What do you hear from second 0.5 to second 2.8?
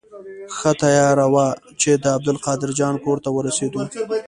ښه تیاره وه چې د عبدالقاهر